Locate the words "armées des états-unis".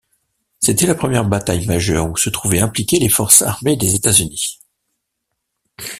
3.43-4.59